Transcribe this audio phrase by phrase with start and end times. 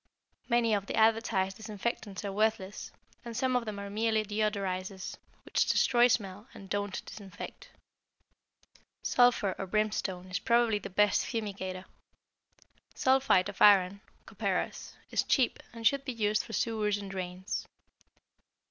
[0.49, 2.91] Many of the advertised disinfectants are worthless,
[3.23, 7.69] and some of them are merely deodorizers, which destroy smell and don't disinfect.
[9.03, 11.85] Sulphur or brimstone is probably the best fumigator.
[12.95, 17.67] Sulphite of iron (copperas) is cheap and should be used for sewers and drains.